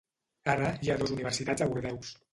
Ara, 0.53 0.71
hi 0.87 0.91
ha 0.93 0.97
dos 1.03 1.13
universitats 1.17 1.67
a 1.67 1.69
Bordeus. 1.75 2.15